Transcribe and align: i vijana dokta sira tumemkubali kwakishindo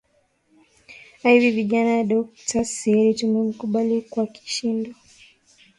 i 1.35 1.49
vijana 1.57 1.93
dokta 2.11 2.59
sira 2.73 3.11
tumemkubali 3.19 3.95
kwakishindo 4.11 4.91